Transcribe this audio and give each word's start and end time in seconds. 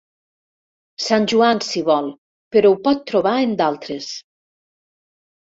Sant 1.07 1.27
Joan, 1.33 1.61
si 1.67 1.83
vol, 1.89 2.07
però 2.57 2.73
ho 2.73 2.79
pot 2.89 3.05
trobar 3.13 3.35
en 3.45 3.55
d'altres. 3.61 4.11